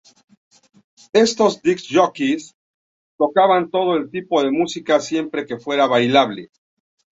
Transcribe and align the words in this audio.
Estos 1.25 1.53
disc 1.63 1.85
jockeys 1.97 2.43
tocaban 3.23 3.69
todo 3.69 4.09
tipo 4.09 4.41
de 4.41 4.49
música, 4.49 4.99
siempre 4.99 5.45
que 5.45 5.59
fuera 5.59 5.85
bailable. 5.85 6.49